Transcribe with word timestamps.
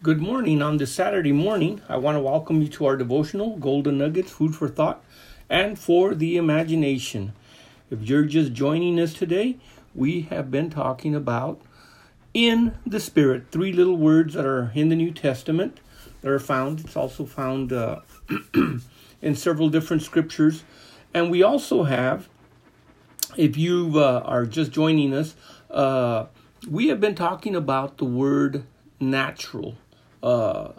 Good 0.00 0.20
morning 0.20 0.62
on 0.62 0.76
this 0.76 0.92
Saturday 0.92 1.32
morning. 1.32 1.82
I 1.88 1.96
want 1.96 2.14
to 2.14 2.20
welcome 2.20 2.62
you 2.62 2.68
to 2.68 2.86
our 2.86 2.96
devotional, 2.96 3.56
Golden 3.56 3.98
Nuggets, 3.98 4.30
Food 4.30 4.54
for 4.54 4.68
Thought 4.68 5.02
and 5.50 5.76
for 5.76 6.14
the 6.14 6.36
Imagination. 6.36 7.32
If 7.90 8.02
you're 8.02 8.22
just 8.22 8.52
joining 8.52 9.00
us 9.00 9.12
today, 9.12 9.56
we 9.96 10.20
have 10.30 10.52
been 10.52 10.70
talking 10.70 11.16
about 11.16 11.60
in 12.32 12.78
the 12.86 13.00
Spirit, 13.00 13.46
three 13.50 13.72
little 13.72 13.96
words 13.96 14.34
that 14.34 14.46
are 14.46 14.70
in 14.72 14.88
the 14.88 14.94
New 14.94 15.10
Testament 15.10 15.80
that 16.20 16.30
are 16.30 16.38
found. 16.38 16.78
It's 16.78 16.96
also 16.96 17.26
found 17.26 17.72
uh, 17.72 18.02
in 19.20 19.34
several 19.34 19.68
different 19.68 20.04
scriptures. 20.04 20.62
And 21.12 21.28
we 21.28 21.42
also 21.42 21.82
have, 21.82 22.28
if 23.36 23.56
you 23.56 23.94
uh, 23.96 24.22
are 24.24 24.46
just 24.46 24.70
joining 24.70 25.12
us, 25.12 25.34
uh, 25.72 26.26
we 26.70 26.86
have 26.86 27.00
been 27.00 27.16
talking 27.16 27.56
about 27.56 27.98
the 27.98 28.04
word 28.04 28.64
natural 29.00 29.76
uh, 30.22 30.72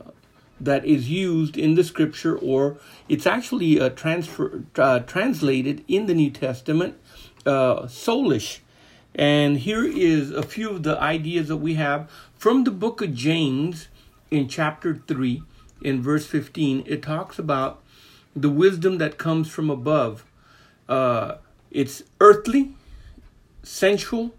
that 0.59 0.85
is 0.85 1.09
used 1.09 1.57
in 1.57 1.75
the 1.75 1.83
scripture, 1.83 2.37
or 2.37 2.77
it's 3.07 3.25
actually 3.25 3.79
uh, 3.79 3.89
transfer, 3.89 4.63
uh, 4.77 4.99
translated 4.99 5.83
in 5.87 6.05
the 6.05 6.13
New 6.13 6.29
Testament, 6.29 6.97
uh, 7.45 7.83
soulish. 7.83 8.59
And 9.15 9.57
here 9.59 9.85
is 9.85 10.31
a 10.31 10.43
few 10.43 10.69
of 10.69 10.83
the 10.83 10.99
ideas 10.99 11.47
that 11.47 11.57
we 11.57 11.75
have 11.75 12.09
from 12.35 12.63
the 12.63 12.71
book 12.71 13.01
of 13.01 13.13
James 13.13 13.87
in 14.29 14.47
chapter 14.47 15.01
3, 15.07 15.43
in 15.81 16.01
verse 16.01 16.25
15. 16.25 16.83
It 16.85 17.01
talks 17.01 17.39
about 17.39 17.81
the 18.35 18.49
wisdom 18.49 18.97
that 18.99 19.17
comes 19.17 19.49
from 19.49 19.69
above. 19.69 20.25
Uh, 20.87 21.35
it's 21.71 22.03
earthly, 22.19 22.75
sensual, 23.63 24.33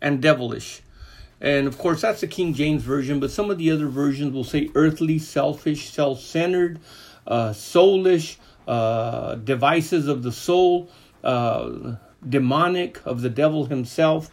and 0.00 0.20
devilish. 0.20 0.82
And 1.40 1.66
of 1.66 1.78
course, 1.78 2.00
that's 2.00 2.20
the 2.20 2.26
King 2.26 2.54
James 2.54 2.82
Version, 2.82 3.20
but 3.20 3.30
some 3.30 3.50
of 3.50 3.58
the 3.58 3.70
other 3.70 3.88
versions 3.88 4.32
will 4.32 4.44
say 4.44 4.70
earthly, 4.74 5.18
selfish, 5.18 5.90
self 5.90 6.20
centered, 6.20 6.80
uh, 7.26 7.50
soulish, 7.50 8.36
uh, 8.66 9.34
devices 9.36 10.08
of 10.08 10.22
the 10.22 10.32
soul, 10.32 10.88
uh, 11.22 11.96
demonic, 12.26 13.00
of 13.04 13.20
the 13.20 13.30
devil 13.30 13.66
himself. 13.66 14.30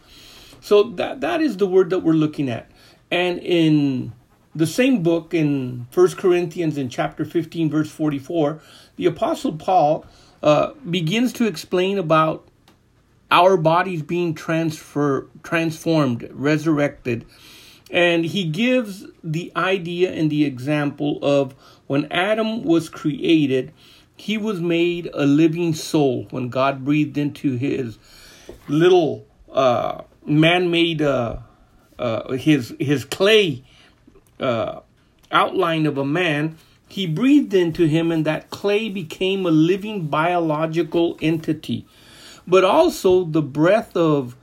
So 0.61 0.83
that, 0.83 1.21
that 1.21 1.41
is 1.41 1.57
the 1.57 1.67
word 1.67 1.89
that 1.89 1.99
we're 1.99 2.13
looking 2.13 2.49
at. 2.49 2.71
And 3.11 3.39
in 3.39 4.13
the 4.55 4.65
same 4.65 5.03
book, 5.03 5.33
in 5.33 5.87
First 5.91 6.17
Corinthians, 6.17 6.77
in 6.77 6.89
chapter 6.89 7.25
15, 7.25 7.69
verse 7.69 7.91
44, 7.91 8.61
the 8.95 9.05
Apostle 9.07 9.53
Paul 9.53 10.05
uh, 10.41 10.71
begins 10.89 11.33
to 11.33 11.47
explain 11.47 11.97
about 11.97 12.47
our 13.33 13.57
bodies 13.57 14.03
being 14.03 14.35
transfer, 14.35 15.27
transformed, 15.41 16.29
resurrected. 16.31 17.25
And 17.89 18.23
he 18.23 18.45
gives 18.45 19.07
the 19.23 19.51
idea 19.55 20.11
and 20.11 20.29
the 20.29 20.45
example 20.45 21.17
of 21.23 21.55
when 21.87 22.11
Adam 22.11 22.63
was 22.63 22.89
created, 22.89 23.73
he 24.15 24.37
was 24.37 24.61
made 24.61 25.09
a 25.15 25.25
living 25.25 25.73
soul 25.73 26.27
when 26.29 26.49
God 26.49 26.85
breathed 26.85 27.17
into 27.17 27.55
his 27.55 27.97
little 28.67 29.25
uh, 29.51 30.03
man-made 30.25 31.01
uh, 31.01 31.37
uh, 31.97 32.33
his 32.33 32.75
his 32.79 33.03
clay 33.03 33.63
uh, 34.39 34.81
outline 35.31 35.87
of 35.87 35.97
a 35.97 36.05
man. 36.05 36.57
He 36.87 37.07
breathed 37.07 37.55
into 37.55 37.87
him, 37.87 38.11
and 38.11 38.25
that 38.25 38.51
clay 38.51 38.89
became 38.89 39.47
a 39.47 39.51
living 39.51 40.07
biological 40.07 41.17
entity 41.19 41.87
but 42.47 42.63
also 42.63 43.23
the 43.23 43.41
breath 43.41 43.95
of 43.95 44.35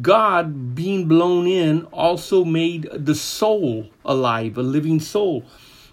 God 0.00 0.74
being 0.74 1.06
blown 1.06 1.46
in 1.46 1.84
also 1.86 2.44
made 2.44 2.88
the 2.92 3.14
soul 3.14 3.90
alive, 4.04 4.56
a 4.56 4.62
living 4.62 5.00
soul. 5.00 5.44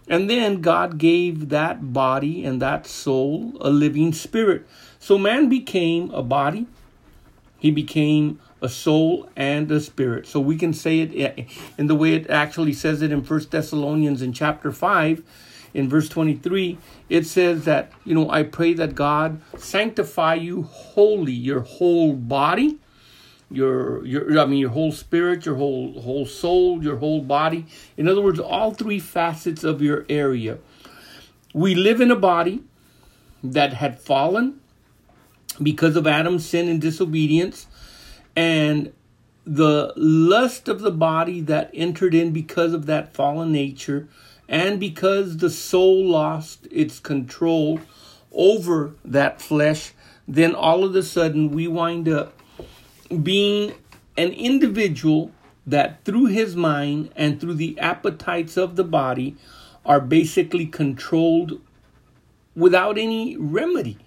And 0.08 0.30
then 0.30 0.62
God 0.62 0.98
gave 0.98 1.50
that 1.50 1.94
body 1.94 2.44
and 2.44 2.62
that 2.62 2.88
soul 2.88 3.58
a 3.62 3.70
living 3.70 4.14
spirit. 4.14 4.66
So 5.00 5.18
man 5.18 5.50
became 5.50 6.10
a 6.12 6.24
body, 6.24 6.66
he 7.60 7.72
became 7.72 8.40
a 8.62 8.70
soul 8.70 9.30
and 9.36 9.70
a 9.72 9.80
spirit. 9.80 10.28
So 10.28 10.40
we 10.40 10.58
can 10.58 10.74
say 10.74 11.00
it 11.02 11.48
in 11.78 11.88
the 11.88 11.96
way 11.96 12.14
it 12.14 12.30
actually 12.30 12.74
says 12.74 13.02
it 13.02 13.12
in 13.12 13.22
First 13.24 13.52
Thessalonians 13.52 14.22
in 14.22 14.34
chapter 14.34 14.72
5 14.72 15.24
in 15.74 15.90
verse 15.90 16.10
23, 16.10 16.78
it 17.10 17.26
says 17.26 17.66
that, 17.66 17.92
you 18.06 18.16
know, 18.16 18.30
I 18.30 18.44
pray 18.44 18.74
that 18.74 18.96
God 18.96 19.42
sanctify 19.58 20.36
you 20.36 20.64
wholly, 20.64 21.34
your 21.34 21.62
whole 21.62 22.14
body, 22.14 22.80
your 23.52 24.06
your 24.06 24.40
I 24.40 24.46
mean 24.46 24.60
your 24.60 24.70
whole 24.70 24.92
spirit, 24.92 25.46
your 25.46 25.56
whole 25.56 26.00
whole 26.02 26.26
soul, 26.26 26.84
your 26.84 26.98
whole 26.98 27.22
body. 27.22 27.66
In 27.98 28.08
other 28.08 28.22
words, 28.22 28.40
all 28.40 28.74
three 28.74 29.00
facets 29.00 29.64
of 29.64 29.82
your 29.82 30.06
area. 30.08 30.60
We 31.54 31.74
live 31.74 32.00
in 32.00 32.12
a 32.12 32.16
body 32.16 32.64
that 33.44 33.74
had 33.74 34.00
fallen 34.00 34.62
because 35.62 35.96
of 35.96 36.06
Adam's 36.06 36.48
sin 36.48 36.68
and 36.68 36.80
disobedience 36.80 37.68
and 38.36 38.94
the 39.46 39.94
lust 39.96 40.68
of 40.68 40.82
the 40.82 40.92
body 40.92 41.42
that 41.42 41.72
entered 41.74 42.14
in 42.14 42.32
because 42.32 42.74
of 42.74 42.86
that 42.86 43.14
fallen 43.14 43.52
nature 43.52 44.08
and 44.50 44.80
because 44.80 45.38
the 45.38 45.50
soul 45.52 46.04
lost 46.08 46.68
its 46.72 47.00
control 47.00 47.80
over 48.32 48.96
that 49.06 49.40
flesh, 49.40 49.94
then 50.28 50.56
all 50.56 50.84
of 50.84 50.96
a 50.96 51.04
sudden 51.04 51.52
we 51.52 51.68
wind 51.68 52.10
up 52.10 52.34
being 53.22 53.74
an 54.18 54.32
individual 54.32 55.32
that 55.68 56.04
through 56.04 56.26
his 56.26 56.56
mind 56.56 57.12
and 57.16 57.40
through 57.40 57.54
the 57.54 57.80
appetites 57.80 58.58
of 58.58 58.76
the 58.76 58.84
body 58.84 59.38
are 59.86 60.02
basically 60.02 60.66
controlled 60.66 61.62
without 62.56 62.98
any 62.98 63.38
remedy 63.38 64.00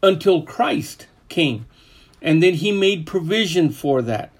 until 0.00 0.42
Christ 0.42 1.08
came. 1.28 1.66
And 2.20 2.40
then 2.40 2.54
he 2.54 2.70
made 2.70 3.04
provision 3.04 3.70
for 3.70 4.00
that. 4.02 4.30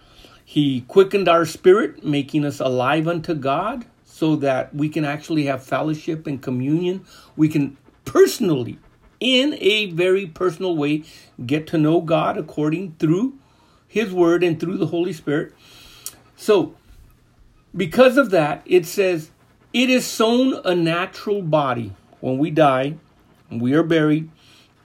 He 0.44 0.82
quickened 0.82 1.28
our 1.28 1.44
spirit, 1.44 2.04
making 2.04 2.44
us 2.44 2.60
alive 2.60 3.08
unto 3.08 3.34
God 3.34 3.86
so 4.22 4.36
that 4.36 4.72
we 4.72 4.88
can 4.88 5.04
actually 5.04 5.46
have 5.46 5.64
fellowship 5.64 6.28
and 6.28 6.40
communion. 6.40 7.04
We 7.34 7.48
can 7.48 7.76
personally, 8.04 8.78
in 9.18 9.56
a 9.58 9.86
very 9.90 10.26
personal 10.26 10.76
way, 10.76 11.02
get 11.44 11.66
to 11.66 11.76
know 11.76 12.00
God 12.00 12.38
according 12.38 12.94
through 13.00 13.36
His 13.88 14.12
Word 14.12 14.44
and 14.44 14.60
through 14.60 14.76
the 14.78 14.86
Holy 14.86 15.12
Spirit. 15.12 15.52
So, 16.36 16.76
because 17.76 18.16
of 18.16 18.30
that, 18.30 18.62
it 18.64 18.86
says, 18.86 19.32
it 19.72 19.90
is 19.90 20.06
sown 20.06 20.60
a 20.64 20.76
natural 20.76 21.42
body. 21.42 21.92
When 22.20 22.38
we 22.38 22.52
die, 22.52 22.98
we 23.50 23.74
are 23.74 23.82
buried, 23.82 24.30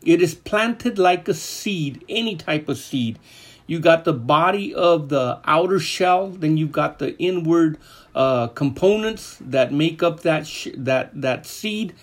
it 0.02 0.20
is 0.20 0.34
planted 0.34 0.98
like 0.98 1.28
a 1.28 1.36
seed, 1.36 2.04
any 2.10 2.36
type 2.36 2.68
of 2.68 2.80
seed. 2.80 3.20
You 3.68 3.80
got 3.80 4.06
the 4.06 4.14
body 4.14 4.74
of 4.74 5.10
the 5.10 5.40
outer 5.44 5.80
shell, 5.80 6.30
then 6.30 6.56
you've 6.56 6.72
got 6.72 7.00
the 7.00 7.18
inward 7.20 7.78
uh, 8.16 8.48
components 8.48 9.38
that 9.42 9.74
make 9.74 10.02
up 10.02 10.22
that 10.22 10.48
sh- 10.48 10.70
that 10.76 11.22
that 11.22 11.46
seed, 11.46 11.94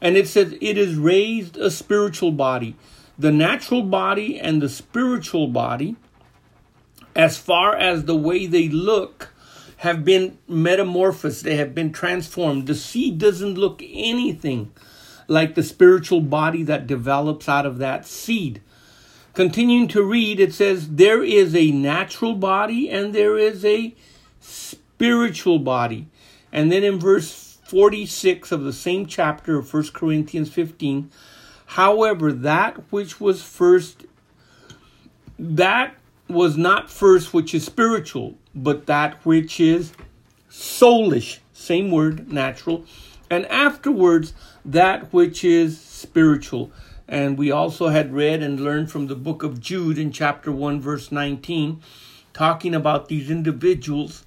and 0.00 0.16
it 0.16 0.28
says 0.28 0.54
it 0.60 0.78
is 0.78 0.94
raised 0.94 1.56
a 1.56 1.70
spiritual 1.70 2.30
body, 2.30 2.76
the 3.18 3.32
natural 3.32 3.82
body 3.82 4.38
and 4.38 4.62
the 4.62 4.68
spiritual 4.68 5.48
body, 5.48 5.96
as 7.16 7.36
far 7.36 7.76
as 7.76 8.04
the 8.04 8.16
way 8.16 8.46
they 8.46 8.68
look, 8.68 9.34
have 9.78 10.04
been 10.04 10.38
metamorphosed. 10.48 11.42
They 11.42 11.56
have 11.56 11.74
been 11.74 11.92
transformed. 11.92 12.68
The 12.68 12.76
seed 12.76 13.18
doesn't 13.18 13.56
look 13.56 13.82
anything 13.82 14.72
like 15.26 15.56
the 15.56 15.62
spiritual 15.64 16.20
body 16.20 16.62
that 16.62 16.86
develops 16.86 17.48
out 17.48 17.66
of 17.66 17.78
that 17.78 18.06
seed. 18.06 18.62
Continuing 19.34 19.88
to 19.88 20.02
read, 20.02 20.38
it 20.38 20.52
says, 20.52 20.90
There 20.90 21.22
is 21.22 21.54
a 21.54 21.70
natural 21.70 22.34
body 22.34 22.90
and 22.90 23.14
there 23.14 23.38
is 23.38 23.64
a 23.64 23.94
spiritual 24.40 25.58
body. 25.58 26.08
And 26.52 26.70
then 26.70 26.84
in 26.84 26.98
verse 26.98 27.58
46 27.64 28.52
of 28.52 28.64
the 28.64 28.74
same 28.74 29.06
chapter 29.06 29.58
of 29.58 29.72
1 29.72 29.88
Corinthians 29.94 30.50
15, 30.50 31.10
however, 31.66 32.30
that 32.30 32.76
which 32.92 33.20
was 33.20 33.42
first, 33.42 34.04
that 35.38 35.96
was 36.28 36.58
not 36.58 36.90
first 36.90 37.32
which 37.32 37.54
is 37.54 37.64
spiritual, 37.64 38.36
but 38.54 38.84
that 38.84 39.24
which 39.24 39.58
is 39.58 39.92
soulish, 40.50 41.38
same 41.54 41.90
word, 41.90 42.30
natural, 42.30 42.84
and 43.30 43.46
afterwards 43.46 44.34
that 44.62 45.10
which 45.10 45.42
is 45.42 45.80
spiritual. 45.80 46.70
And 47.08 47.36
we 47.36 47.50
also 47.50 47.88
had 47.88 48.12
read 48.12 48.42
and 48.42 48.60
learned 48.60 48.90
from 48.90 49.06
the 49.06 49.16
book 49.16 49.42
of 49.42 49.60
Jude 49.60 49.98
in 49.98 50.12
chapter 50.12 50.52
1, 50.52 50.80
verse 50.80 51.10
19, 51.10 51.82
talking 52.32 52.74
about 52.74 53.08
these 53.08 53.30
individuals 53.30 54.24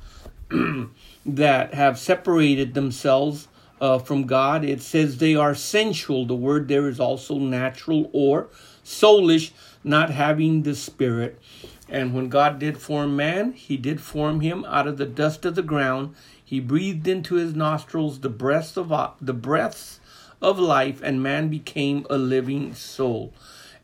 that 1.25 1.73
have 1.73 1.97
separated 1.97 2.73
themselves 2.73 3.47
uh, 3.81 3.99
from 3.99 4.25
God. 4.25 4.63
It 4.63 4.81
says 4.81 5.17
they 5.17 5.35
are 5.35 5.55
sensual. 5.55 6.25
The 6.25 6.35
word 6.35 6.67
there 6.67 6.87
is 6.87 6.99
also 6.99 7.37
natural 7.37 8.09
or 8.13 8.47
soulish, 8.83 9.51
not 9.83 10.09
having 10.11 10.63
the 10.63 10.75
spirit. 10.75 11.39
And 11.87 12.13
when 12.13 12.29
God 12.29 12.59
did 12.59 12.77
form 12.77 13.15
man, 13.15 13.53
he 13.53 13.77
did 13.77 14.01
form 14.01 14.41
him 14.41 14.65
out 14.65 14.87
of 14.87 14.97
the 14.97 15.05
dust 15.05 15.45
of 15.45 15.55
the 15.55 15.61
ground. 15.61 16.15
He 16.43 16.59
breathed 16.59 17.07
into 17.07 17.35
his 17.35 17.55
nostrils 17.55 18.19
the 18.19 18.29
breaths 18.29 18.77
of 18.77 18.91
the 19.21 19.33
breaths 19.33 19.99
of 20.45 20.59
life, 20.59 21.01
and 21.03 21.23
man 21.23 21.49
became 21.49 22.05
a 22.09 22.17
living 22.17 22.73
soul. 22.75 23.33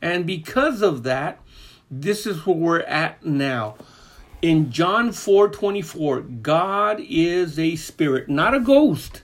And 0.02 0.26
because 0.26 0.82
of 0.82 1.04
that, 1.04 1.42
this 1.90 2.26
is 2.28 2.46
where 2.46 2.56
we're 2.56 2.80
at 2.82 3.26
now. 3.26 3.76
In 4.42 4.72
John 4.72 5.12
4 5.12 5.50
24, 5.50 6.22
God 6.22 7.02
is 7.02 7.60
a 7.60 7.76
spirit, 7.76 8.30
not 8.30 8.54
a 8.54 8.60
ghost. 8.60 9.24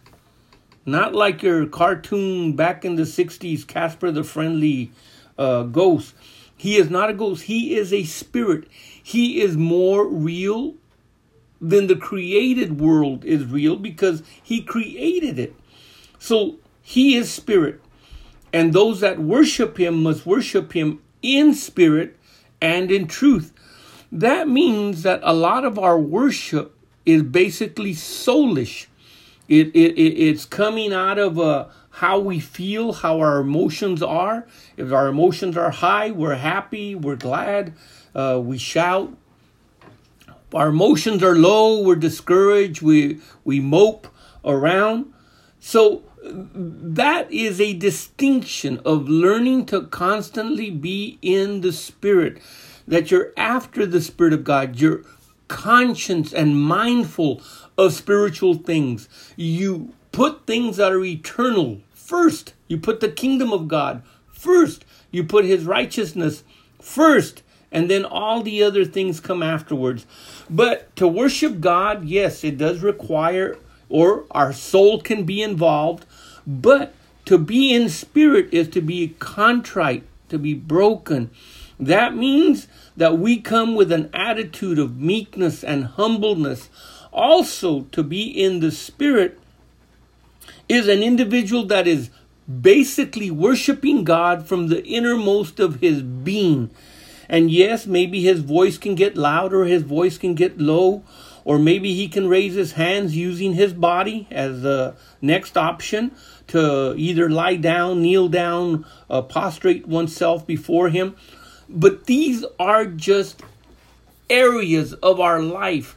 Not 0.85 1.13
like 1.13 1.43
your 1.43 1.65
cartoon 1.67 2.55
back 2.55 2.85
in 2.85 2.95
the 2.95 3.03
60s, 3.03 3.67
Casper 3.67 4.09
the 4.09 4.23
Friendly 4.23 4.91
uh, 5.37 5.63
Ghost. 5.63 6.15
He 6.55 6.77
is 6.77 6.89
not 6.89 7.09
a 7.09 7.13
ghost, 7.13 7.43
he 7.43 7.75
is 7.75 7.93
a 7.93 8.03
spirit. 8.03 8.67
He 9.03 9.41
is 9.41 9.55
more 9.55 10.07
real 10.07 10.75
than 11.61 11.87
the 11.87 11.95
created 11.95 12.79
world 12.79 13.25
is 13.25 13.45
real 13.45 13.75
because 13.75 14.23
he 14.41 14.61
created 14.61 15.39
it. 15.39 15.55
So 16.19 16.57
he 16.87 17.17
is 17.17 17.29
spirit. 17.29 17.81
And 18.53 18.71
those 18.71 19.01
that 19.01 19.19
worship 19.19 19.77
him 19.77 20.03
must 20.03 20.25
worship 20.25 20.71
him 20.71 21.01
in 21.21 21.53
spirit 21.53 22.15
and 22.61 22.89
in 22.89 23.07
truth. 23.07 23.51
That 24.09 24.47
means 24.47 25.03
that 25.03 25.19
a 25.21 25.33
lot 25.33 25.65
of 25.65 25.77
our 25.77 25.99
worship 25.99 26.77
is 27.05 27.23
basically 27.23 27.93
soulish. 27.93 28.87
It, 29.49 29.67
it, 29.75 29.97
it 29.97 30.13
it's 30.13 30.45
coming 30.45 30.93
out 30.93 31.19
of 31.19 31.37
uh, 31.37 31.67
how 31.89 32.19
we 32.19 32.39
feel, 32.39 32.93
how 32.93 33.19
our 33.19 33.41
emotions 33.41 34.01
are. 34.01 34.47
If 34.77 34.93
our 34.93 35.09
emotions 35.09 35.57
are 35.57 35.71
high, 35.71 36.11
we're 36.11 36.35
happy, 36.35 36.95
we're 36.95 37.17
glad, 37.17 37.73
uh, 38.15 38.39
we 38.41 38.57
shout. 38.57 39.13
Our 40.53 40.69
emotions 40.69 41.21
are 41.21 41.35
low, 41.35 41.81
we're 41.81 41.95
discouraged, 41.97 42.81
we 42.81 43.19
we 43.43 43.59
mope 43.59 44.07
around. 44.45 45.11
So 45.59 46.03
that 46.23 47.31
is 47.31 47.59
a 47.59 47.73
distinction 47.73 48.79
of 48.85 49.09
learning 49.09 49.65
to 49.67 49.83
constantly 49.83 50.69
be 50.69 51.17
in 51.21 51.61
the 51.61 51.71
spirit 51.71 52.41
that 52.87 53.11
you're 53.11 53.33
after 53.35 53.85
the 53.85 53.99
spirit 53.99 54.31
of 54.33 54.43
god 54.43 54.79
you're 54.79 55.03
conscious 55.47 56.33
and 56.33 56.61
mindful 56.61 57.41
of 57.77 57.93
spiritual 57.93 58.55
things. 58.55 59.07
You 59.35 59.93
put 60.11 60.45
things 60.45 60.77
that 60.77 60.91
are 60.91 61.03
eternal 61.03 61.81
first. 61.93 62.53
You 62.67 62.77
put 62.77 62.99
the 62.99 63.09
kingdom 63.09 63.51
of 63.53 63.67
God 63.67 64.03
first. 64.31 64.85
You 65.11 65.23
put 65.23 65.45
his 65.45 65.65
righteousness 65.65 66.43
first. 66.81 67.43
And 67.71 67.89
then 67.89 68.05
all 68.05 68.41
the 68.41 68.63
other 68.63 68.85
things 68.85 69.19
come 69.19 69.43
afterwards. 69.43 70.05
But 70.49 70.95
to 70.95 71.07
worship 71.07 71.59
God, 71.59 72.05
yes, 72.05 72.43
it 72.43 72.57
does 72.57 72.81
require, 72.81 73.57
or 73.89 74.25
our 74.31 74.53
soul 74.53 75.01
can 75.01 75.23
be 75.23 75.41
involved. 75.41 76.05
But 76.45 76.93
to 77.25 77.37
be 77.37 77.73
in 77.73 77.89
spirit 77.89 78.53
is 78.53 78.67
to 78.69 78.81
be 78.81 79.15
contrite, 79.19 80.03
to 80.29 80.37
be 80.37 80.53
broken. 80.53 81.29
That 81.79 82.15
means 82.15 82.67
that 82.95 83.19
we 83.19 83.39
come 83.39 83.75
with 83.75 83.91
an 83.91 84.09
attitude 84.13 84.79
of 84.79 84.97
meekness 84.97 85.63
and 85.63 85.85
humbleness, 85.85 86.69
also, 87.17 87.81
to 87.93 88.03
be 88.03 88.25
in 88.27 88.59
the 88.59 88.71
Spirit 88.71 89.39
is 90.69 90.87
an 90.87 91.01
individual 91.01 91.65
that 91.65 91.87
is 91.87 92.11
basically 92.61 93.31
worshiping 93.31 94.03
God 94.03 94.47
from 94.47 94.67
the 94.67 94.85
innermost 94.85 95.59
of 95.59 95.79
his 95.79 96.03
being. 96.03 96.69
And 97.27 97.49
yes, 97.49 97.87
maybe 97.87 98.21
his 98.21 98.41
voice 98.41 98.77
can 98.77 98.93
get 98.93 99.17
loud 99.17 99.51
or 99.51 99.65
his 99.65 99.81
voice 99.81 100.17
can 100.19 100.35
get 100.35 100.59
low, 100.59 101.03
or 101.47 101.57
maybe 101.57 101.93
he 101.93 102.09
can 102.09 102.27
raise 102.27 102.55
his 102.55 102.73
hands 102.73 103.15
using 103.15 103.53
his 103.53 103.71
body 103.71 104.27
as 104.29 104.63
the 104.63 104.93
next 105.21 105.55
option 105.55 106.11
to 106.45 106.93
either 106.97 107.29
lie 107.29 107.55
down, 107.55 108.01
kneel 108.01 108.27
down, 108.27 108.85
uh, 109.09 109.21
prostrate 109.21 109.87
oneself 109.87 110.45
before 110.45 110.89
him. 110.89 111.15
But 111.69 112.05
these 112.05 112.43
are 112.59 112.85
just 112.85 113.43
areas 114.29 114.91
of 114.95 115.21
our 115.21 115.41
life 115.41 115.95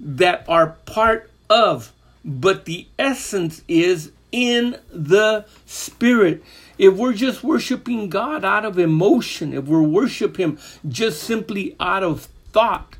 that 0.00 0.42
are 0.48 0.68
part 0.86 1.30
of, 1.50 1.92
but 2.24 2.64
the 2.64 2.86
essence 2.98 3.60
is 3.68 4.10
in 4.32 4.78
the 4.90 5.44
spirit. 5.66 6.42
If 6.78 6.94
we're 6.94 7.12
just 7.12 7.44
worshiping 7.44 8.08
God 8.08 8.42
out 8.42 8.64
of 8.64 8.78
emotion, 8.78 9.52
if 9.52 9.66
we're 9.66 9.82
worship 9.82 10.38
Him 10.38 10.58
just 10.88 11.22
simply 11.22 11.76
out 11.78 12.02
of 12.02 12.22
thought 12.52 12.96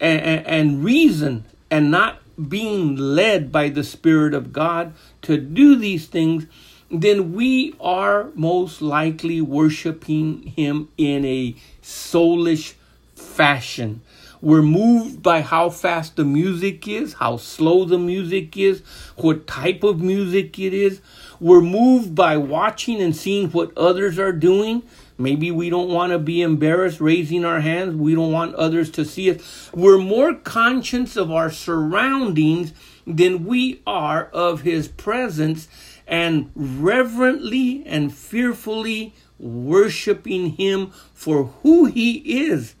and, 0.00 0.20
and, 0.20 0.46
and 0.46 0.84
reason 0.84 1.44
and 1.70 1.90
not 1.90 2.20
being 2.48 2.96
led 2.96 3.50
by 3.50 3.68
the 3.68 3.84
Spirit 3.84 4.34
of 4.34 4.52
God 4.52 4.94
to 5.22 5.38
do 5.38 5.76
these 5.76 6.06
things, 6.06 6.46
then 6.90 7.32
we 7.32 7.74
are 7.80 8.28
most 8.34 8.80
likely 8.82 9.40
worshiping 9.40 10.42
Him 10.42 10.88
in 10.96 11.24
a 11.24 11.56
soulish 11.82 12.74
fashion. 13.14 14.02
We're 14.40 14.62
moved 14.62 15.22
by 15.22 15.40
how 15.40 15.70
fast 15.70 16.16
the 16.16 16.24
music 16.24 16.86
is, 16.86 17.14
how 17.14 17.38
slow 17.38 17.84
the 17.84 17.98
music 17.98 18.56
is, 18.56 18.82
what 19.16 19.46
type 19.46 19.82
of 19.82 20.00
music 20.00 20.58
it 20.58 20.74
is. 20.74 21.00
We're 21.40 21.62
moved 21.62 22.14
by 22.14 22.36
watching 22.36 23.00
and 23.00 23.16
seeing 23.16 23.50
what 23.50 23.76
others 23.76 24.18
are 24.18 24.32
doing. 24.32 24.82
Maybe 25.18 25.50
we 25.50 25.70
don't 25.70 25.88
want 25.88 26.12
to 26.12 26.18
be 26.18 26.42
embarrassed 26.42 27.00
raising 27.00 27.44
our 27.44 27.60
hands. 27.60 27.96
We 27.96 28.14
don't 28.14 28.32
want 28.32 28.54
others 28.54 28.90
to 28.92 29.04
see 29.04 29.30
us. 29.30 29.70
We're 29.72 29.98
more 29.98 30.34
conscious 30.34 31.16
of 31.16 31.30
our 31.30 31.50
surroundings 31.50 32.72
than 33.06 33.44
we 33.46 33.80
are 33.86 34.26
of 34.26 34.62
His 34.62 34.88
presence 34.88 35.68
and 36.06 36.50
reverently 36.54 37.84
and 37.86 38.14
fearfully 38.14 39.14
worshiping 39.38 40.50
Him 40.50 40.92
for 41.14 41.44
who 41.62 41.86
He 41.86 42.46
is 42.48 42.74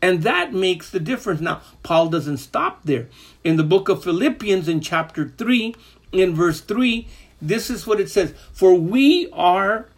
and 0.00 0.22
that 0.22 0.52
makes 0.52 0.90
the 0.90 1.00
difference. 1.00 1.40
Now, 1.40 1.60
Paul 1.82 2.08
doesn't 2.08 2.38
stop 2.38 2.82
there. 2.84 3.08
In 3.42 3.56
the 3.56 3.64
book 3.64 3.88
of 3.88 4.04
Philippians, 4.04 4.68
in 4.68 4.80
chapter 4.80 5.32
3, 5.36 5.74
in 6.12 6.34
verse 6.34 6.60
3, 6.60 7.08
this 7.40 7.70
is 7.70 7.86
what 7.86 8.00
it 8.00 8.10
says 8.10 8.34
For 8.52 8.74
we 8.74 9.28
are. 9.32 9.88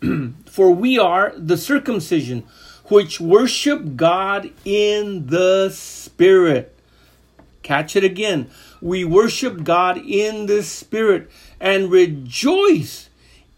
for 0.46 0.70
we 0.70 0.98
are 0.98 1.32
the 1.36 1.56
circumcision 1.56 2.44
which 2.86 3.20
worship 3.20 3.96
God 3.96 4.50
in 4.64 5.26
the 5.26 5.70
Spirit. 5.70 6.74
Catch 7.62 7.96
it 7.96 8.04
again. 8.04 8.50
We 8.80 9.04
worship 9.04 9.64
God 9.64 9.98
in 9.98 10.46
the 10.46 10.62
Spirit 10.62 11.30
and 11.60 11.90
rejoice 11.90 13.10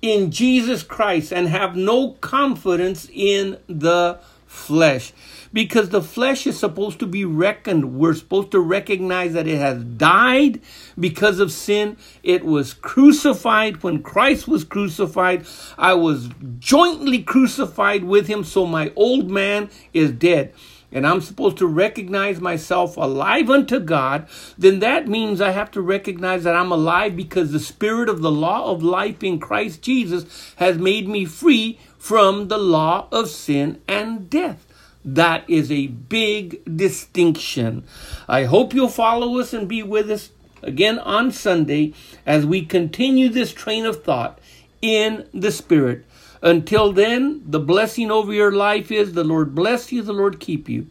in 0.03 0.31
Jesus 0.31 0.83
Christ 0.83 1.33
and 1.33 1.49
have 1.49 1.76
no 1.76 2.12
confidence 2.21 3.09
in 3.12 3.59
the 3.69 4.19
flesh 4.47 5.12
because 5.52 5.90
the 5.90 6.02
flesh 6.02 6.47
is 6.47 6.59
supposed 6.59 6.99
to 7.00 7.07
be 7.07 7.25
reckoned. 7.25 7.99
We're 7.99 8.14
supposed 8.14 8.50
to 8.52 8.61
recognize 8.61 9.33
that 9.33 9.47
it 9.47 9.59
has 9.59 9.83
died 9.83 10.61
because 10.99 11.40
of 11.40 11.52
sin. 11.52 11.97
It 12.23 12.45
was 12.45 12.75
crucified 12.75 13.83
when 13.83 14.02
Christ 14.02 14.47
was 14.47 14.64
crucified. 14.64 15.47
I 15.76 15.95
was 15.95 16.30
jointly 16.59 17.23
crucified 17.23 18.04
with 18.04 18.26
him, 18.26 18.45
so 18.45 18.66
my 18.66 18.92
old 18.97 19.30
man 19.30 19.71
is 19.92 20.12
dead 20.12 20.54
and 20.92 21.07
I'm 21.07 21.21
supposed 21.21 21.59
to 21.59 21.66
recognize 21.66 22.40
myself 22.40 22.97
alive 22.97 23.49
unto 23.49 23.78
God, 23.78 24.28
then 24.59 24.80
that 24.80 25.09
means 25.09 25.40
I 25.40 25.50
have 25.50 25.71
to 25.73 25.80
recognize 25.80 26.45
that 26.45 26.57
I'm 26.57 26.73
alive 26.73 27.16
because 27.16 27.52
the 27.52 27.61
spirit 27.61 28.09
of 28.09 28.23
the 28.23 28.30
law 28.30 28.71
of 28.71 28.83
life 28.83 29.23
in 29.23 29.38
Christ 29.38 29.83
Jesus 29.83 30.54
has 30.57 30.78
made 30.78 31.09
me 31.09 31.25
free 31.25 31.78
from 31.99 32.49
the 32.49 32.59
law 32.59 33.07
of 33.12 33.28
sin 33.28 33.80
and 33.87 34.28
death. 34.28 34.66
That 35.04 35.49
is 35.49 35.71
a 35.73 35.87
big 35.87 36.62
distinction. 36.76 37.85
I 38.28 38.45
hope 38.45 38.75
you'll 38.75 38.88
follow 38.88 39.38
us 39.38 39.52
and 39.52 39.69
be 39.69 39.83
with 39.83 40.11
us 40.11 40.30
again 40.62 40.99
on 40.99 41.33
Sunday 41.33 41.95
as 42.26 42.45
we 42.45 42.64
continue 42.64 43.28
this 43.28 43.52
train 43.52 43.87
of 43.87 44.04
thought 44.04 44.38
in 44.83 45.26
the 45.33 45.52
Spirit. 45.52 46.04
Until 46.42 46.92
then, 46.92 47.42
the 47.47 47.61
blessing 47.61 48.11
over 48.11 48.33
your 48.33 48.52
life 48.52 48.90
is 48.90 49.12
the 49.12 49.25
Lord 49.25 49.54
bless 49.54 49.92
you, 49.92 50.02
the 50.02 50.12
Lord 50.12 50.40
keep 50.40 50.69
you, 50.69 50.87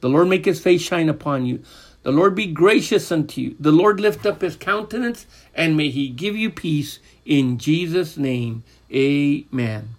the 0.00 0.08
Lord 0.08 0.28
make 0.28 0.44
his 0.44 0.60
face 0.60 0.82
shine 0.82 1.08
upon 1.08 1.44
you, 1.46 1.62
the 2.02 2.12
Lord 2.12 2.34
be 2.34 2.46
gracious 2.46 3.10
unto 3.10 3.40
you, 3.40 3.56
the 3.58 3.72
Lord 3.72 4.00
lift 4.00 4.26
up 4.26 4.42
his 4.42 4.56
countenance, 4.56 5.26
and 5.54 5.76
may 5.76 5.90
he 5.90 6.08
give 6.08 6.36
you 6.36 6.50
peace 6.50 6.98
in 7.24 7.58
Jesus' 7.58 8.16
name. 8.16 8.62
Amen. 8.92 9.90